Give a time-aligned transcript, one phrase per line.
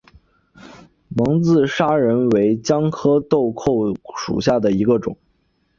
[1.09, 5.15] 蒙自砂仁为姜科豆蔻属下的一个种。